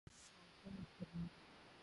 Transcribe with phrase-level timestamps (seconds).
[0.35, 1.25] آنکھوں میں پھرنا